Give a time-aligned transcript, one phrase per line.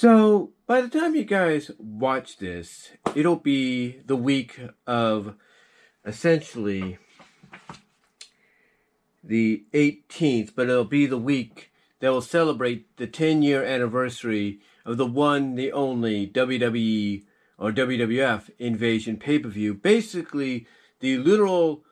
[0.00, 5.34] So, by the time you guys watch this, it'll be the week of
[6.06, 6.98] essentially
[9.24, 14.98] the 18th, but it'll be the week that will celebrate the 10 year anniversary of
[14.98, 17.24] the one, the only WWE
[17.58, 19.74] or WWF Invasion pay per view.
[19.74, 20.68] Basically,
[21.00, 21.82] the literal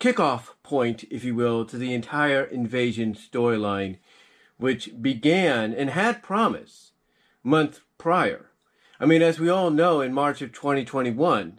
[0.00, 3.98] kickoff point, if you will, to the entire Invasion storyline,
[4.56, 6.89] which began and had promise
[7.42, 8.50] month prior.
[8.98, 11.58] I mean, as we all know, in March of 2021,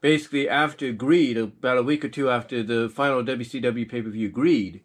[0.00, 4.28] basically after Greed, about a week or two after the final WCW pay per view
[4.28, 4.82] Greed,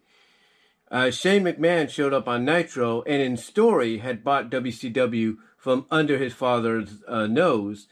[0.90, 6.18] uh, Shane McMahon showed up on Nitro and in story had bought WCW from under
[6.18, 7.86] his father's uh, nose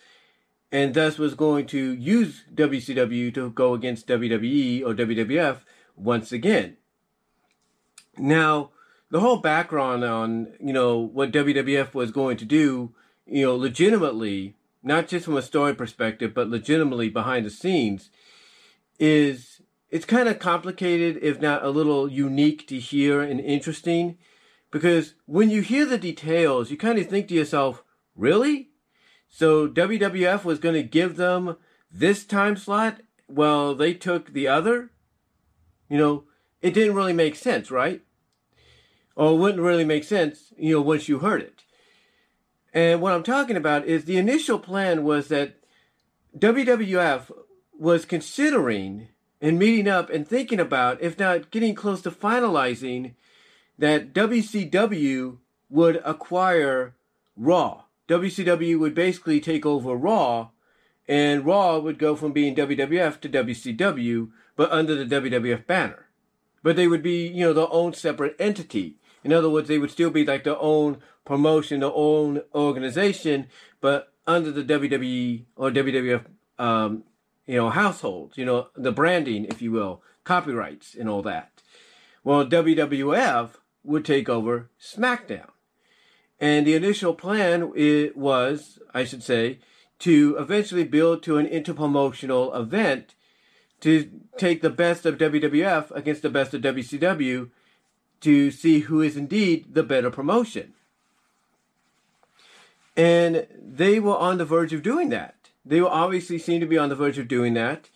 [0.72, 5.58] and thus was going to use WCW to go against WWE or WWF
[5.96, 6.76] once again.
[8.16, 8.70] Now,
[9.10, 12.94] the whole background on, you know, what WWF was going to do,
[13.26, 18.10] you know, legitimately, not just from a story perspective, but legitimately behind the scenes,
[18.98, 19.60] is
[19.91, 24.18] it's kind of complicated, if not a little unique to hear and interesting.
[24.70, 27.83] Because when you hear the details, you kind of think to yourself,
[28.14, 28.70] really?
[29.28, 31.56] So WWF was going to give them
[31.90, 34.90] this time slot while they took the other?
[35.88, 36.24] You know,
[36.61, 38.02] it didn't really make sense, right?
[39.19, 41.64] Or it wouldn't really make sense, you know, once you heard it.
[42.72, 45.56] And what I'm talking about is the initial plan was that
[46.38, 47.33] WWF
[47.77, 49.08] was considering
[49.41, 53.14] and meeting up and thinking about, if not getting close to finalizing,
[53.77, 56.94] that WCW would acquire
[57.36, 57.83] Raw.
[58.08, 60.50] WCW would basically take over Raw,
[61.08, 66.06] and Raw would go from being WWF to WCW, but under the WWF banner.
[66.62, 68.97] But they would be, you know, their own separate entity.
[69.24, 73.48] In other words, they would still be like their own promotion, their own organization,
[73.80, 76.24] but under the WWE or WWF,
[76.58, 77.05] um,
[77.46, 81.62] you know, household, you know, the branding, if you will, copyrights and all that.
[82.23, 83.51] Well, WWF
[83.84, 85.48] would take over SmackDown.
[86.40, 89.58] And the initial plan it was, I should say,
[90.00, 93.14] to eventually build to an interpromotional event
[93.80, 97.50] to take the best of WWF against the best of WCW
[98.20, 100.74] to see who is indeed the better promotion.
[102.96, 105.51] And they were on the verge of doing that.
[105.64, 107.90] They were obviously seem to be on the verge of doing that.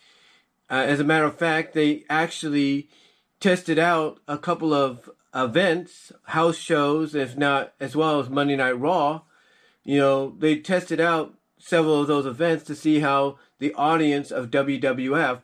[0.69, 2.87] Uh, as a matter of fact, they actually
[3.39, 8.79] tested out a couple of events, house shows, if not as well as Monday Night
[8.79, 9.21] Raw.
[9.83, 14.51] You know, they tested out several of those events to see how the audience of
[14.51, 15.41] WWF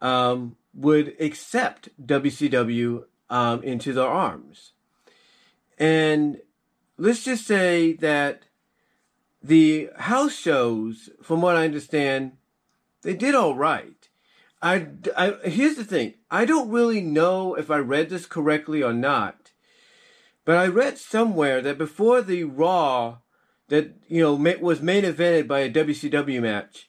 [0.00, 4.72] um, would accept WCW um, into their arms.
[5.78, 6.40] And
[6.98, 8.42] let's just say that
[9.42, 12.32] the house shows, from what I understand,
[13.02, 14.08] they did all right.
[14.60, 16.14] I, I, here's the thing.
[16.30, 19.52] I don't really know if I read this correctly or not,
[20.44, 23.18] but I read somewhere that before the Raw
[23.68, 26.88] that, you know, was main evented by a WCW match,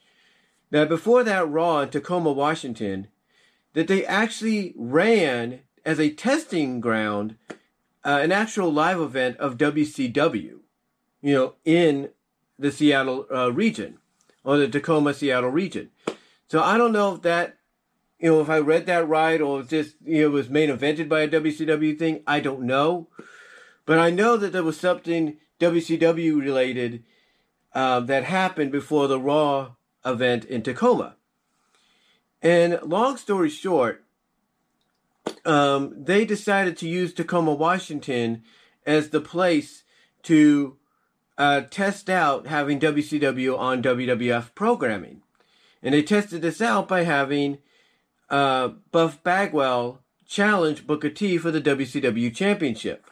[0.72, 3.08] that before that Raw in Tacoma, Washington,
[3.74, 7.36] that they actually ran as a testing ground
[8.04, 10.60] uh, an actual live event of WCW,
[11.22, 12.10] you know, in
[12.58, 14.00] the Seattle uh, region
[14.44, 15.90] or the Tacoma, Seattle region.
[16.48, 17.58] So I don't know if that
[18.22, 21.10] you know, if I read that right or just, you know, it was main evented
[21.10, 23.08] by a WCW thing, I don't know.
[23.88, 27.04] But I know that there was something WCW related
[27.74, 29.72] uh, that happened before the Raw
[30.06, 31.16] event in Tacoma.
[32.44, 34.04] And long story short,
[35.46, 38.44] um, they decided to use Tacoma, Washington
[38.86, 39.84] as the place
[40.24, 40.78] to
[41.38, 45.22] uh, test out having WCW on WWF programming.
[45.82, 47.58] And they tested this out by having
[48.30, 53.10] uh, Buff Bagwell challenge Booker T for the WCW Championship.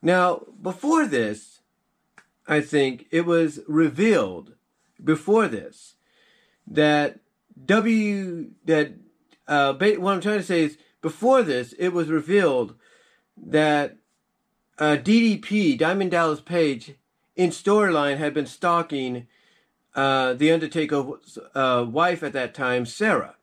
[0.00, 1.60] Now, before this,
[2.46, 4.54] I think it was revealed
[5.02, 5.94] before this
[6.66, 7.20] that
[7.64, 8.94] W that
[9.46, 12.74] uh, what I'm trying to say is before this it was revealed
[13.36, 13.96] that
[14.78, 16.94] uh, DDP Diamond Dallas Page
[17.36, 19.26] in storyline had been stalking
[19.94, 23.36] uh, the Undertaker's uh, wife at that time, Sarah.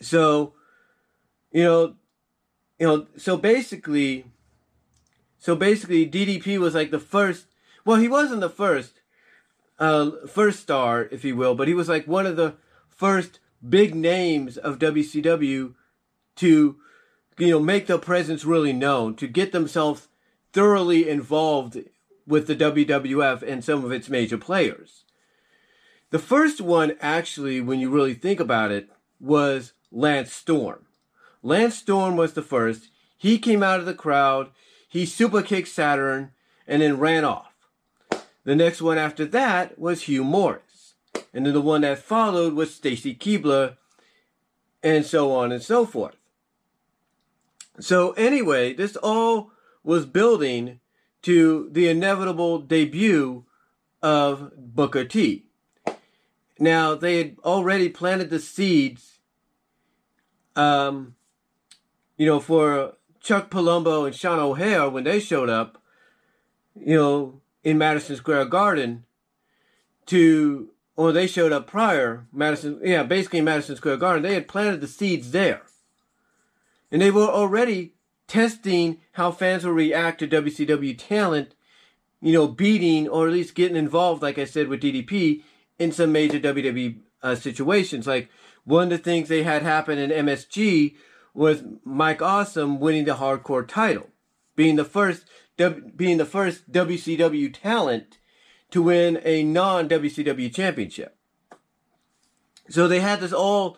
[0.00, 0.54] So,
[1.52, 1.94] you know,
[2.78, 4.24] you know, so basically,
[5.38, 7.46] so basically, DDP was like the first.
[7.84, 9.00] Well, he wasn't the first,
[9.78, 12.54] uh, first star, if you will, but he was like one of the
[12.88, 15.74] first big names of WCW
[16.40, 16.76] to,
[17.38, 20.08] you know, make their presence really known, to get themselves
[20.52, 21.78] thoroughly involved
[22.26, 25.04] with the WWF and some of its major players.
[26.10, 28.88] The first one, actually, when you really think about it,
[29.20, 30.86] was Lance Storm.
[31.42, 32.88] Lance Storm was the first.
[33.16, 34.48] He came out of the crowd,
[34.88, 36.32] he super kicked Saturn,
[36.66, 37.52] and then ran off.
[38.44, 40.94] The next one after that was Hugh Morrus.
[41.34, 43.76] And then the one that followed was Stacy Keibler,
[44.82, 46.16] and so on and so forth.
[47.78, 49.52] So, anyway, this all
[49.82, 50.80] was building
[51.22, 53.44] to the inevitable debut
[54.02, 55.46] of Booker T.
[56.58, 59.18] Now, they had already planted the seeds,
[60.56, 61.14] um,
[62.16, 65.82] you know, for Chuck Palumbo and Sean O'Haire when they showed up,
[66.74, 69.04] you know, in Madison Square Garden
[70.06, 74.22] to, or they showed up prior, Madison, yeah, basically Madison Square Garden.
[74.22, 75.62] They had planted the seeds there.
[76.90, 77.94] And they were already
[78.26, 81.54] testing how fans will react to WCW talent,
[82.20, 85.42] you know, beating or at least getting involved, like I said, with DDP
[85.78, 88.06] in some major WWE uh, situations.
[88.06, 88.28] Like
[88.64, 90.94] one of the things they had happen in MSG
[91.34, 94.08] was Mike Awesome winning the hardcore title,
[94.56, 95.24] being the first
[95.96, 98.18] being the first WCW talent
[98.70, 101.16] to win a non WCW championship.
[102.68, 103.76] So they had this all,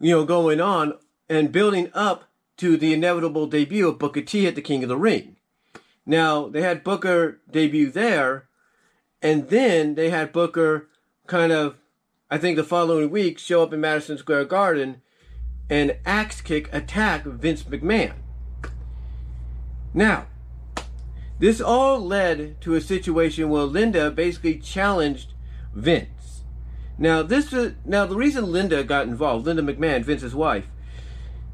[0.00, 0.94] you know, going on
[1.28, 2.27] and building up
[2.58, 5.36] to the inevitable debut of Booker T at the King of the Ring.
[6.04, 8.48] Now, they had Booker debut there,
[9.22, 10.88] and then they had Booker
[11.26, 11.78] kind of,
[12.30, 15.02] I think the following week, show up in Madison Square Garden
[15.70, 18.14] and axe kick attack Vince McMahon.
[19.94, 20.26] Now,
[21.38, 25.34] this all led to a situation where Linda basically challenged
[25.74, 26.42] Vince.
[26.96, 30.66] Now, this is, now the reason Linda got involved, Linda McMahon, Vince's wife,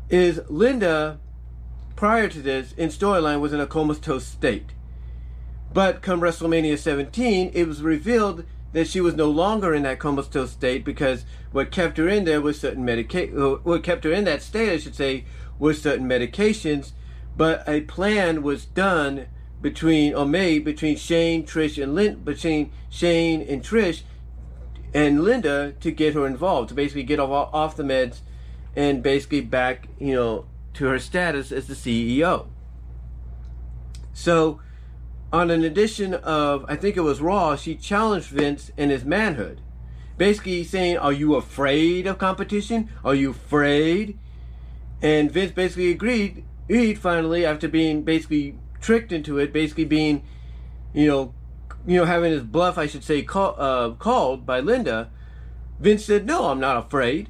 [0.08, 1.18] is Linda,
[1.96, 4.70] prior to this, in storyline, was in a comatose state.
[5.72, 10.50] But come WrestleMania 17, it was revealed that she was no longer in that comatose
[10.50, 13.40] state because what kept her in there was certain medication.
[13.40, 15.24] Uh, what kept her in that state, I should say,
[15.58, 16.92] was certain medications.
[17.36, 19.26] But a plan was done
[19.60, 24.02] between or made between Shane, Trish, and Lin- between Shane and Trish
[24.92, 28.20] and Linda to get her involved to basically get off off the meds
[28.76, 32.48] and basically back, you know, to her status as the CEO.
[34.12, 34.60] So,
[35.32, 39.60] on an edition of, I think it was Raw, she challenged Vince in his manhood.
[40.16, 42.88] Basically saying, Are you afraid of competition?
[43.04, 44.18] Are you afraid?
[45.02, 50.22] And Vince basically agreed, agreed finally, after being basically tricked into it, basically being,
[50.92, 51.34] you know,
[51.86, 55.10] you know, having his bluff, I should say, call, uh, called by Linda.
[55.80, 57.28] Vince said, No, I'm not afraid.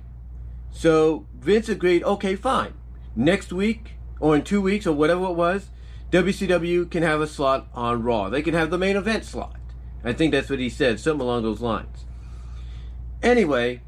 [0.74, 2.74] So Vince agreed, okay, fine.
[3.16, 5.68] Next week or in two weeks or whatever it was,
[6.10, 8.28] WCW can have a slot on Raw.
[8.28, 9.56] They can have the main event slot.
[10.02, 12.04] I think that's what he said, something along those lines.
[13.22, 13.80] Anyway,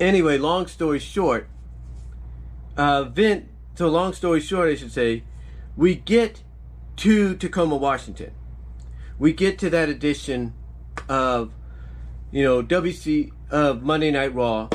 [0.00, 1.48] anyway, long story short,
[2.76, 5.22] uh, Vince, so long story short, I should say,
[5.76, 6.42] we get
[6.96, 8.32] to Tacoma, Washington.
[9.18, 10.54] We get to that edition
[11.08, 11.52] of,
[12.30, 14.68] you know, WC of Monday Night Raw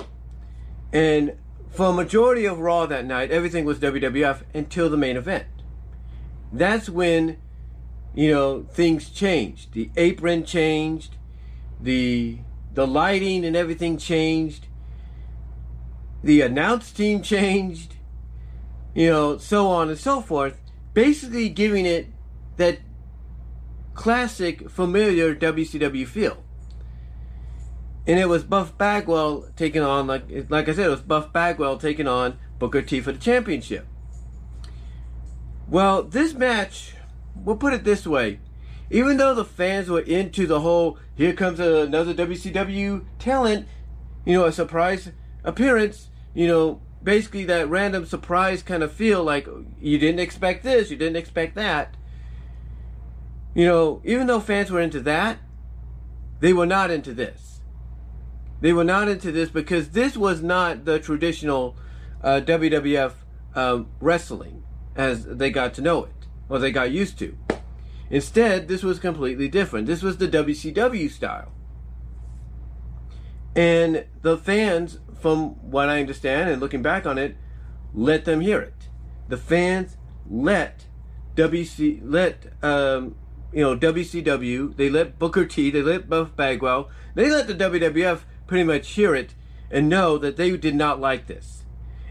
[0.94, 1.38] and
[1.70, 5.46] for a majority of Raw that night, everything was WWF until the main event.
[6.52, 7.38] That's when,
[8.16, 9.74] you know, things changed.
[9.74, 11.18] The apron changed,
[11.80, 12.40] the
[12.74, 14.68] the lighting and everything changed.
[16.24, 17.96] The announce team changed,
[18.96, 20.60] you know, so on and so forth.
[20.94, 22.08] Basically, giving it
[22.58, 22.80] that
[23.94, 26.44] classic, familiar WCW feel
[28.08, 31.78] and it was Buff Bagwell taking on like like I said, it was Buff Bagwell
[31.78, 33.86] taking on Booker T for the championship.
[35.68, 36.94] Well, this match,
[37.36, 38.40] we'll put it this way:
[38.90, 43.68] even though the fans were into the whole "here comes another WCW talent,"
[44.26, 45.12] you know, a surprise
[45.44, 49.48] appearance, you know, basically that random surprise kind of feel like
[49.82, 51.96] you didn't expect this, you didn't expect that.
[53.54, 55.40] You know, even though fans were into that,
[56.40, 57.57] they were not into this
[58.62, 61.76] they were not into this because this was not the traditional
[62.24, 63.14] uh, WWF
[63.56, 64.64] uh, wrestling
[64.96, 67.38] as they got to know it or they got used to.
[68.10, 69.86] Instead, this was completely different.
[69.86, 71.52] This was the WCW style.
[73.56, 77.36] And the fans, from what I understand and looking back on it,
[77.94, 78.88] let them hear it.
[79.28, 79.98] The fans
[80.30, 80.86] let
[81.36, 83.16] WC let um,
[83.52, 88.22] you know WCW, they let Booker T, they let Buff Bagwell, they let the WWF
[88.48, 89.34] pretty much hear it
[89.70, 91.64] and know that they did not like this.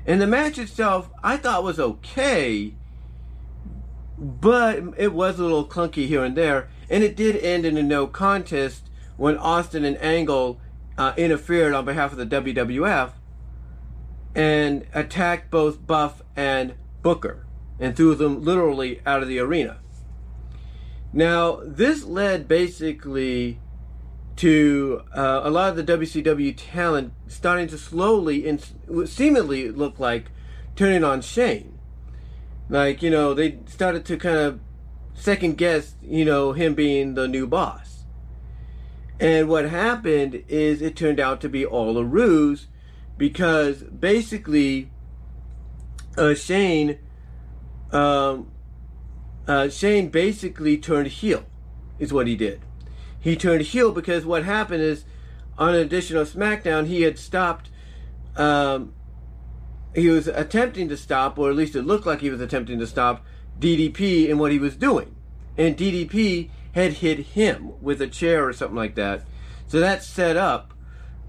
[0.07, 2.75] And the match itself, I thought was okay,
[4.19, 7.83] but it was a little clunky here and there, and it did end in a
[7.83, 10.61] no contest when Austin and Angle
[10.97, 13.13] uh, interfered on behalf of the WWF
[14.35, 17.47] and attacked both Buff and Booker
[17.81, 19.79] and threw them literally out of the arena.
[21.13, 23.59] Now, this led basically
[24.37, 28.65] to uh, a lot of the WCW talent starting to slowly and
[29.07, 30.31] seemingly look like
[30.75, 31.79] turning on Shane.
[32.69, 34.61] Like, you know, they started to kind of
[35.15, 38.05] second guess, you know, him being the new boss.
[39.19, 42.67] And what happened is it turned out to be all a ruse
[43.17, 44.91] because basically
[46.19, 46.99] uh, Shane
[47.93, 48.51] um,
[49.47, 51.45] uh, Shane basically turned heel,
[51.99, 52.61] is what he did.
[53.27, 55.05] He turned heel because what happened is
[55.59, 57.71] on an additional SmackDown, he had stopped.
[58.37, 58.95] Um,
[59.97, 62.87] he was attempting to stop, or at least it looked like he was attempting to
[62.87, 63.25] stop
[63.59, 65.17] DDP in what he was doing.
[65.59, 69.25] And DDP had hit him with a chair or something like that.
[69.67, 70.73] So that set up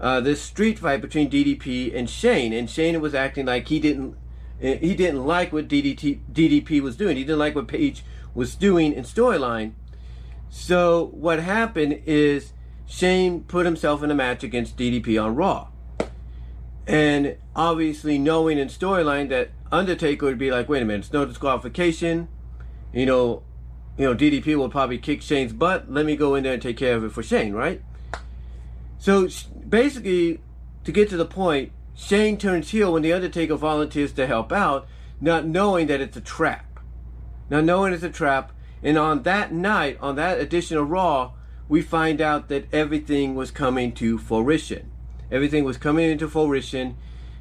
[0.00, 2.52] uh, this street fight between DDP and Shane.
[2.52, 4.16] And Shane was acting like he didn't
[4.60, 7.16] he didn't like what DDT, DDP was doing.
[7.16, 9.72] He didn't like what Page was doing in storyline.
[10.50, 12.52] So what happened is
[12.86, 15.68] Shane put himself in a match against DDP on Raw.
[16.86, 21.26] And obviously knowing in storyline that Undertaker would be like, wait a minute, it's no
[21.26, 22.28] disqualification.
[22.94, 23.42] You know,
[23.98, 25.92] you know, DDP will probably kick Shane's butt.
[25.92, 27.82] Let me go in there and take care of it for Shane, right?
[28.98, 29.28] So
[29.68, 30.40] basically,
[30.84, 34.86] to get to the point, Shane turns heel when The Undertaker volunteers to help out,
[35.20, 36.80] not knowing that it's a trap.
[37.50, 38.52] Not knowing it's a trap.
[38.82, 41.32] And on that night, on that edition of Raw,
[41.68, 44.90] we find out that everything was coming to fruition.
[45.30, 46.96] Everything was coming into fruition.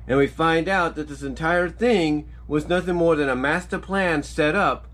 [0.08, 4.24] And we find out that this entire thing was nothing more than a master plan
[4.24, 4.88] set up,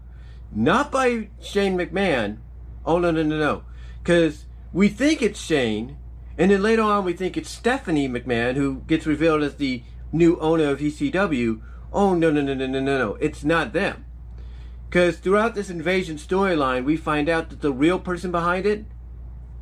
[0.51, 2.37] not by Shane McMahon.
[2.85, 3.63] Oh, no, no, no, no.
[4.01, 5.97] Because we think it's Shane,
[6.37, 10.39] and then later on, we think it's Stephanie McMahon who gets revealed as the new
[10.39, 11.61] owner of ECW.
[11.91, 13.15] Oh, no, no, no, no, no, no, no.
[13.15, 14.05] It's not them.
[14.93, 18.85] Because throughout this invasion storyline, we find out that the real person behind it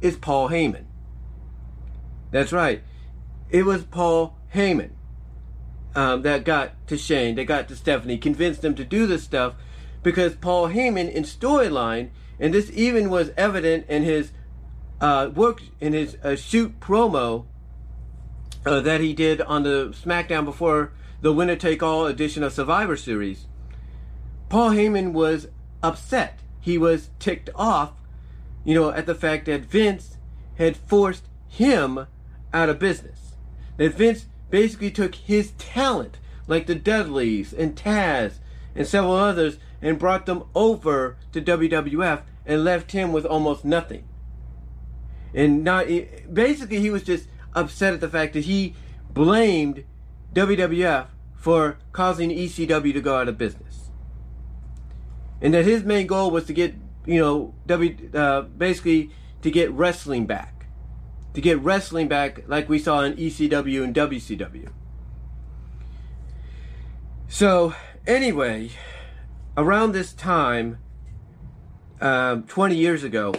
[0.02, 0.84] is Paul Heyman.
[2.32, 2.84] That's right.
[3.50, 4.90] It was Paul Heyman
[5.96, 9.56] um, that got to Shane, that got to Stephanie, convinced them to do this stuff
[10.04, 14.34] because Paul Heyman in storyline, and this even was evident in his
[15.00, 17.46] uh, worked in his uh, shoot promo
[18.66, 22.98] uh, that he did on the SmackDown before the winner take all edition of Survivor
[22.98, 23.46] Series.
[24.52, 25.48] Paul Heyman was
[25.82, 26.40] upset.
[26.60, 27.94] He was ticked off,
[28.64, 30.18] you know, at the fact that Vince
[30.58, 32.06] had forced him
[32.54, 33.38] out of business.
[33.78, 38.34] That Vince basically took his talent, like the Dudleys and Taz
[38.76, 44.04] and several others, and brought them over to WWF and left him with almost nothing
[45.34, 48.76] and not eh, basically he was just upset at the fact that he
[49.14, 49.84] blamed
[50.34, 53.91] WWF for causing ECW to go out of business,
[55.42, 59.72] and that his main goal was to get you know W uh, basically to get
[59.72, 60.68] wrestling back,
[61.34, 64.70] to get wrestling back like we saw in ECW and WCW.
[67.28, 67.74] So
[68.06, 68.72] anyway,
[69.58, 70.80] around this time,
[72.02, 73.34] um, 20 years ago,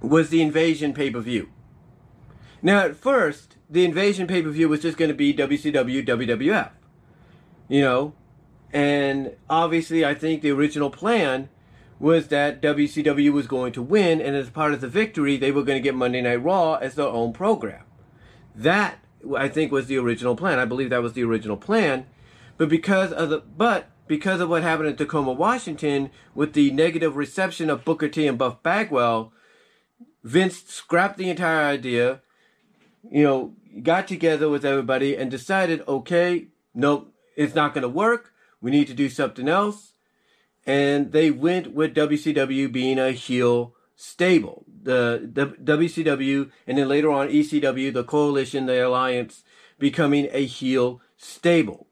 [0.00, 1.50] was the Invasion pay per view.
[2.62, 6.70] Now, at first, the Invasion pay per view was just going to be WCW, WWF.
[7.68, 8.14] You know,
[8.72, 11.48] and obviously, I think the original plan
[11.98, 15.62] was that WCW was going to win, and as part of the victory, they were
[15.62, 17.84] going to get Monday Night Raw as their own program.
[18.54, 18.98] That,
[19.36, 20.58] I think, was the original plan.
[20.58, 22.06] I believe that was the original plan.
[22.56, 27.16] But because of the, but because of what happened in Tacoma, Washington, with the negative
[27.16, 29.32] reception of Booker T and Buff Bagwell,
[30.24, 32.20] Vince scrapped the entire idea,
[33.10, 38.32] you know, got together with everybody and decided, okay, nope, it's not going to work.
[38.60, 39.92] We need to do something else.
[40.66, 44.64] And they went with WCW being a heel stable.
[44.82, 49.42] The, the WCW and then later on ECW, the coalition, the alliance,
[49.78, 51.86] becoming a heel stable.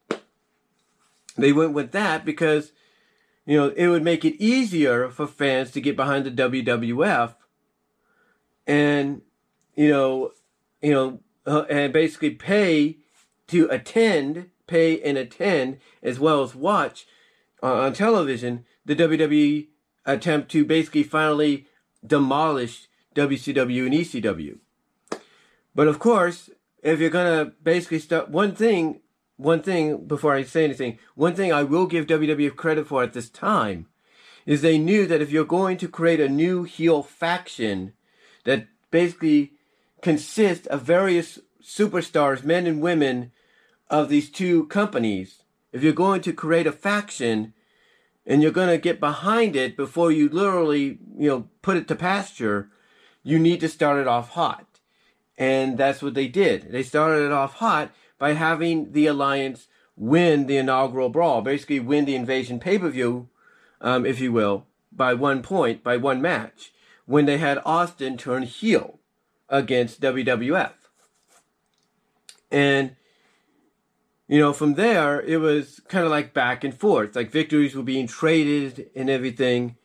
[1.37, 2.71] They went with that because,
[3.45, 7.35] you know, it would make it easier for fans to get behind the WWF
[8.67, 9.21] and
[9.75, 10.31] you know,
[10.81, 12.97] you know, uh, and basically pay
[13.47, 17.07] to attend, pay and attend as well as watch
[17.61, 19.67] uh, on television the WWE
[20.05, 21.67] attempt to basically finally
[22.05, 24.59] demolish WCW and ECW.
[25.75, 26.49] But of course,
[26.81, 29.01] if you're gonna basically start one thing,
[29.37, 33.13] one thing before I say anything, one thing I will give WWF credit for at
[33.13, 33.87] this time
[34.45, 37.93] is they knew that if you're going to create a new heel faction
[38.45, 39.53] that basically
[40.01, 43.31] consists of various superstars, men and women
[43.89, 47.53] of these two companies, if you're going to create a faction
[48.25, 51.95] and you're going to get behind it before you literally, you know, put it to
[51.95, 52.69] pasture,
[53.23, 54.65] you need to start it off hot.
[55.37, 56.71] And that's what they did.
[56.71, 62.05] They started it off hot by having the alliance win the inaugural brawl, basically win
[62.05, 63.29] the invasion pay per view
[63.81, 66.71] um, if you will, by one point, by one match,
[67.05, 68.99] when they had Austin turn heel
[69.47, 70.73] against WWF.
[72.51, 72.95] And,
[74.29, 77.15] you know, from there, it was kind of like back and forth.
[77.15, 79.75] Like victories were being traded and everything.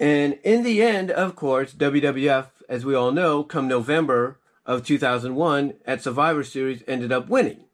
[0.00, 5.74] And in the end, of course, WWF, as we all know, come November of 2001
[5.86, 7.66] at Survivor Series, ended up winning.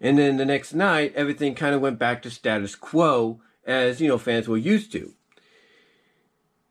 [0.00, 4.06] And then the next night, everything kind of went back to status quo as, you
[4.06, 5.14] know, fans were used to.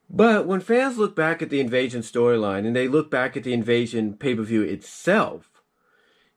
[0.10, 3.54] But when fans look back at the invasion storyline and they look back at the
[3.54, 5.50] invasion pay per view itself,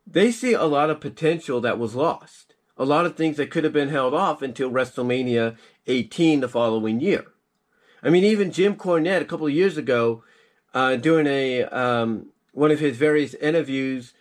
[0.07, 2.55] they see a lot of potential that was lost.
[2.77, 5.57] A lot of things that could have been held off until WrestleMania
[5.87, 7.27] 18 the following year.
[8.03, 10.23] I mean, even Jim Cornette a couple of years ago,
[10.75, 14.13] uh, doing a um, one of his various interviews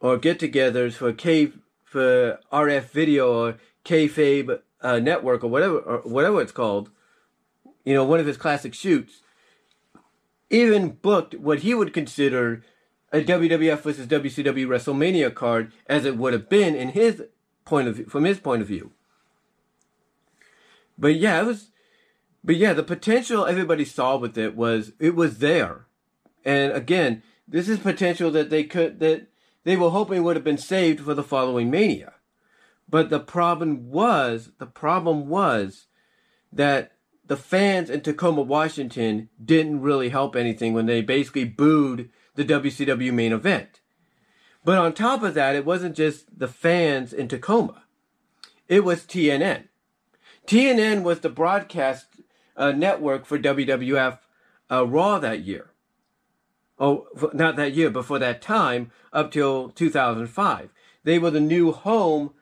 [0.00, 6.40] or get-togethers for K for RF Video or Kayfabe uh, network or whatever or whatever
[6.40, 6.90] it's called,
[7.84, 9.22] you know, one of his classic shoots,
[10.50, 12.62] even booked what he would consider
[13.14, 17.22] a WWF versus WCW WrestleMania card as it would have been in his
[17.64, 18.90] point of view, from his point of view.
[20.98, 21.68] But yeah, it was,
[22.42, 25.86] but yeah, the potential everybody saw with it was it was there,
[26.44, 29.28] and again, this is potential that they could that
[29.62, 32.14] they were hoping would have been saved for the following Mania.
[32.88, 35.86] But the problem was, the problem was
[36.52, 36.92] that
[37.24, 43.12] the fans in Tacoma, Washington didn't really help anything when they basically booed the WCW
[43.12, 43.80] main event.
[44.64, 47.84] But on top of that, it wasn't just the fans in Tacoma.
[48.66, 49.68] It was TNN.
[50.46, 52.06] TNN was the broadcast
[52.56, 54.18] uh, network for WWF
[54.70, 55.70] uh, Raw that year.
[56.78, 60.70] Oh, not that year, but for that time up till 2005.
[61.04, 62.32] They were the new home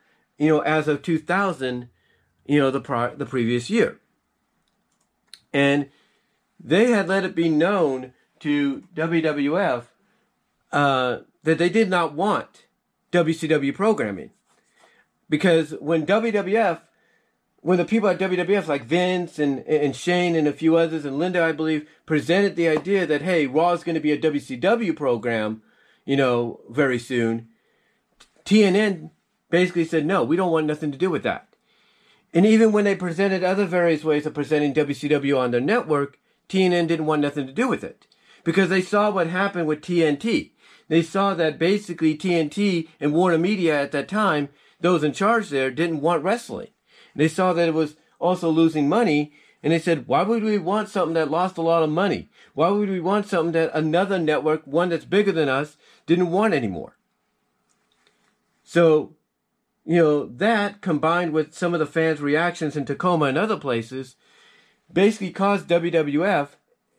[0.43, 1.89] you know, as of 2000,
[2.47, 4.01] you know, the pri- the previous year.
[5.53, 5.89] And
[6.59, 9.85] they had let it be known to WWF
[10.73, 12.67] uh, that they did not want
[13.13, 14.31] WCW programming.
[15.29, 16.81] Because when WWF,
[17.61, 21.19] when the people at WWF like Vince and, and Shane and a few others and
[21.19, 24.97] Linda, I believe, presented the idea that, hey, Raw is going to be a WCW
[24.97, 25.63] program,
[26.05, 27.49] you know, very soon,
[28.45, 29.11] TNN
[29.51, 31.49] basically said, no, we don't want nothing to do with that.
[32.35, 36.89] And even when they presented other various ways of presenting WCW on their network, TNN
[36.89, 38.07] didn't want nothing to do with it.
[38.45, 40.51] Because they saw what happened with TNT.
[40.89, 44.49] They saw that basically TNT and Warner Media at that time,
[44.81, 46.69] those in charge there, didn't want wrestling.
[47.15, 50.89] They saw that it was also losing money, and they said, why would we want
[50.89, 52.31] something that lost a lot of money?
[52.55, 55.77] Why would we want something that another network, one that's bigger than us,
[56.07, 56.97] didn't want anymore?
[58.65, 59.15] So
[59.85, 64.17] you know, that combined with some of the fans' reactions in Tacoma and other places
[64.93, 66.51] basically caused WWF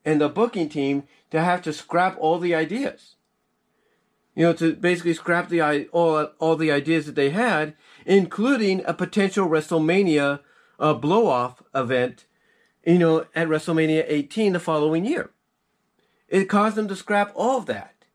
[0.03, 3.15] and the booking team to have to scrap all the ideas.
[4.35, 7.73] You know, to basically scrap the all all the ideas that they had,
[8.05, 10.41] including a potential WrestleMania
[10.79, 12.25] uh, blow off event,
[12.85, 15.31] you know, at WrestleMania 18 the following year.
[16.27, 18.05] It caused them to scrap all of that.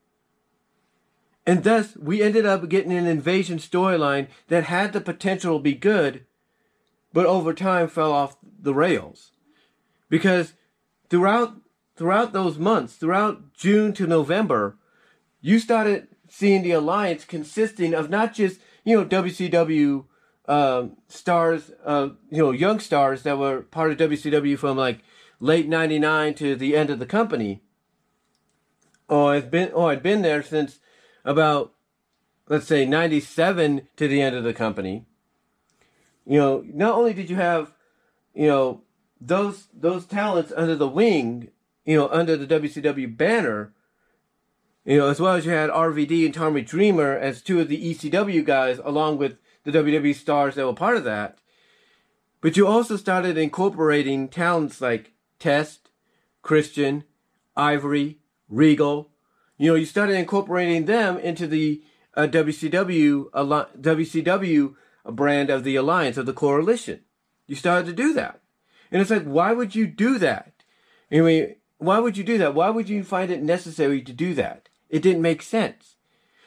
[1.45, 5.75] And thus, we ended up getting an invasion storyline that had the potential to be
[5.75, 6.25] good,
[7.13, 9.33] but over time fell off the rails.
[10.09, 10.53] Because
[11.11, 11.57] throughout
[11.99, 14.77] throughout those months, throughout June to November,
[15.41, 20.05] you started seeing the alliance consisting of not just you know WCW
[20.47, 25.01] um, stars, uh, you know young stars that were part of WCW from like
[25.41, 27.63] late '99 to the end of the company,
[29.09, 30.79] or has been oh had been there since
[31.25, 31.75] about,
[32.49, 35.05] let's say, 97 to the end of the company,
[36.25, 37.73] you know, not only did you have,
[38.35, 38.83] you know,
[39.21, 41.51] those those talents under the wing,
[41.89, 43.73] you know, under the WCW banner,
[44.85, 47.95] you know, as well as you had RVD and Tommy Dreamer as two of the
[47.95, 51.39] ECW guys, along with the WWE stars that were part of that.
[52.43, 55.89] But you also started incorporating talents like Test,
[56.43, 57.05] Christian,
[57.57, 58.19] Ivory,
[58.51, 59.11] Regal,
[59.57, 64.75] you know, you started incorporating them into the uh, WCW WCW
[65.07, 67.01] brand of the alliance of the coalition.
[67.47, 68.43] You started to do that,
[68.93, 70.53] And it's like, why would you do that?
[71.11, 72.55] I mean, why would you do that?
[72.55, 74.69] Why would you find it necessary to do that?
[74.89, 75.97] It didn't make sense.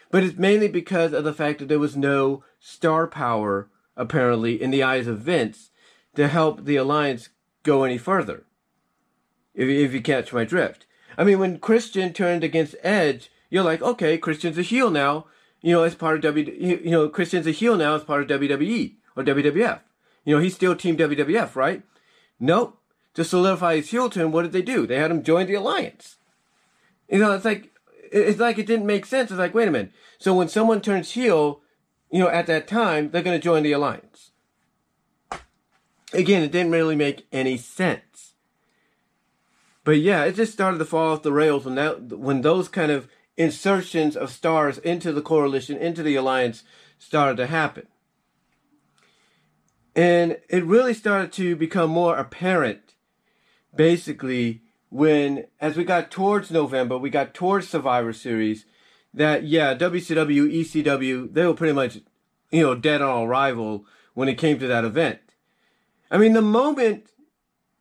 [0.09, 4.71] But it's mainly because of the fact that there was no star power, apparently, in
[4.71, 5.71] the eyes of Vince
[6.15, 7.29] to help the alliance
[7.63, 8.43] go any further.
[9.53, 10.85] If, if you catch my drift.
[11.17, 15.25] I mean, when Christian turned against Edge, you're like, okay, Christian's a heel now.
[15.61, 18.41] You know, as part of W, you know, Christian's a heel now as part of
[18.41, 19.79] WWE or WWF.
[20.25, 21.83] You know, he's still Team WWF, right?
[22.39, 22.80] Nope.
[23.15, 24.87] To solidify his heel turn, what did they do?
[24.87, 26.17] They had him join the alliance.
[27.09, 27.71] You know, it's like
[28.11, 29.31] it's like it didn't make sense.
[29.31, 29.91] It's like, wait a minute.
[30.17, 31.61] So when someone turns heel,
[32.09, 34.31] you know, at that time, they're going to join the alliance.
[36.13, 38.33] Again, it didn't really make any sense.
[39.83, 42.91] But yeah, it just started to fall off the rails when that when those kind
[42.91, 46.63] of insertions of stars into the coalition, into the alliance
[46.99, 47.87] started to happen.
[49.95, 52.90] And it really started to become more apparent,
[53.75, 58.65] basically, when, as we got towards November, we got towards Survivor Series,
[59.13, 61.99] that, yeah, WCW, ECW, they were pretty much,
[62.51, 65.19] you know, dead on arrival when it came to that event.
[66.09, 67.07] I mean, the moment,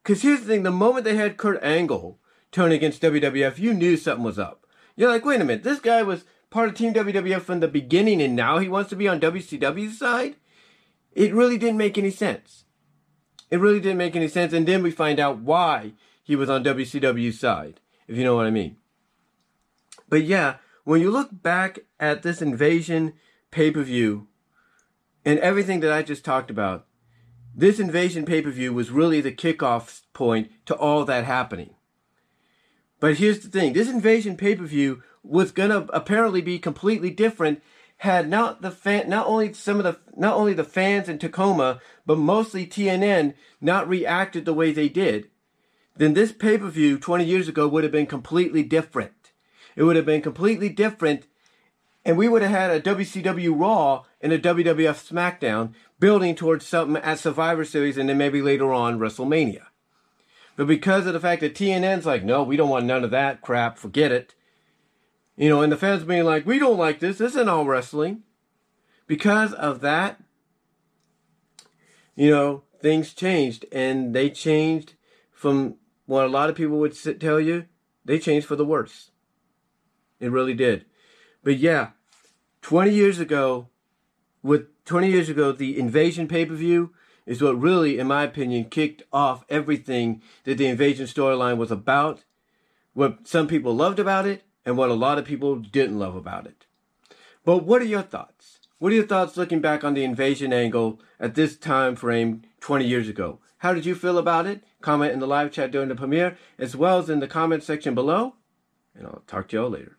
[0.02, 2.18] because here's the thing, the moment they had Kurt Angle
[2.52, 4.66] turn against WWF, you knew something was up.
[4.96, 8.20] You're like, wait a minute, this guy was part of Team WWF from the beginning
[8.20, 10.36] and now he wants to be on WCW's side?
[11.12, 12.64] It really didn't make any sense.
[13.50, 14.52] It really didn't make any sense.
[14.52, 18.46] And then we find out why he was on WCW's side, if you know what
[18.46, 18.76] I mean.
[20.08, 23.14] But yeah, when you look back at this invasion
[23.50, 24.28] pay per view
[25.24, 26.86] and everything that I just talked about,
[27.54, 31.74] this invasion pay per view was really the kickoff point to all that happening.
[33.00, 37.10] But here's the thing this invasion pay per view was going to apparently be completely
[37.10, 37.62] different
[38.00, 41.80] had not the fan, not only some of the, not only the fans in Tacoma,
[42.06, 45.28] but mostly TNN not reacted the way they did,
[45.96, 49.32] then this pay per view 20 years ago would have been completely different.
[49.76, 51.26] It would have been completely different,
[52.02, 57.02] and we would have had a WCW Raw and a WWF SmackDown building towards something
[57.02, 59.66] at Survivor Series and then maybe later on WrestleMania.
[60.56, 63.42] But because of the fact that TNN's like, no, we don't want none of that
[63.42, 64.34] crap, forget it.
[65.40, 67.16] You know, and the fans being like, we don't like this.
[67.16, 68.24] This isn't all wrestling.
[69.06, 70.20] Because of that,
[72.14, 73.64] you know, things changed.
[73.72, 74.96] And they changed
[75.32, 77.64] from what a lot of people would tell you.
[78.04, 79.12] They changed for the worse.
[80.20, 80.84] It really did.
[81.42, 81.92] But yeah,
[82.60, 83.68] 20 years ago,
[84.42, 86.92] with 20 years ago, the invasion pay per view
[87.24, 92.24] is what really, in my opinion, kicked off everything that the invasion storyline was about.
[92.92, 96.46] What some people loved about it, and what a lot of people didn't love about
[96.46, 96.64] it.
[97.44, 98.60] But what are your thoughts?
[98.78, 102.86] What are your thoughts looking back on the invasion angle at this time frame 20
[102.86, 103.40] years ago?
[103.58, 104.62] How did you feel about it?
[104.80, 107.96] Comment in the live chat during the premiere, as well as in the comment section
[107.96, 108.36] below.
[108.94, 109.98] And I'll talk to y'all later.